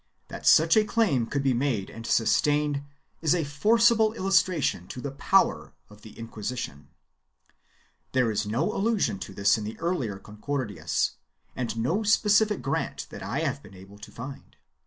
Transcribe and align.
That 0.29 0.47
such 0.47 0.75
a 0.75 0.83
claim 0.83 1.27
could 1.27 1.43
be 1.43 1.53
made 1.53 1.91
and 1.91 2.07
sustained 2.07 2.81
is 3.21 3.35
a 3.35 3.43
forcible 3.43 4.13
illustration 4.13 4.87
of 4.95 5.03
the 5.03 5.11
power 5.11 5.73
of 5.91 6.01
the 6.01 6.17
Inquisition. 6.17 6.87
There 8.13 8.31
is 8.31 8.47
no 8.47 8.73
allusion 8.73 9.19
to 9.19 9.33
this 9.35 9.59
in 9.59 9.63
the 9.63 9.77
earlier 9.79 10.17
Concordias 10.17 11.11
and 11.55 11.77
no 11.77 12.01
specific 12.01 12.63
grant 12.63 13.05
that 13.11 13.21
I 13.21 13.41
have 13.41 13.61
been 13.61 13.75
able 13.75 13.99
to 13.99 14.11
find. 14.11 14.55